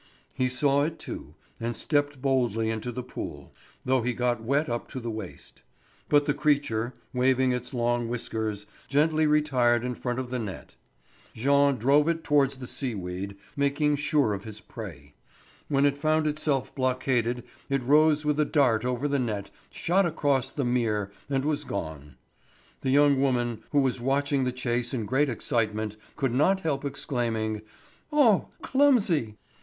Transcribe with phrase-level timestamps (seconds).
[0.33, 3.53] He saw it too, and stepped boldly into the pool,
[3.85, 5.61] though he got wet up to the waist.
[6.09, 10.73] But the creature, waving its long whiskers, gently retired in front of the net.
[11.35, 15.13] Jean drove it towards the sea weed, making sure of his prey.
[15.67, 20.51] When it found itself blockaded it rose with a dart over the net, shot across
[20.51, 22.15] the mere, and was gone.
[22.81, 27.61] The young woman, who was watching the chase in great excitement, could not help exclaiming:
[28.11, 28.47] "Oh!
[28.63, 29.37] Clumsy!"